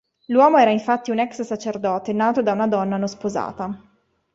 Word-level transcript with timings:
L'uomo 0.29 0.57
era 0.57 0.71
infatti 0.71 1.11
un 1.11 1.19
ex 1.19 1.41
sacerdote 1.43 2.11
nato 2.11 2.41
da 2.41 2.53
una 2.53 2.65
donna 2.65 2.97
non 2.97 3.07
sposata. 3.07 3.79